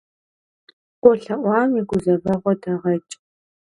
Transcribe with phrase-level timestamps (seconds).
[1.01, 3.13] КъолъэӀуам и гузэвэгъуэ дэгъэкӀ.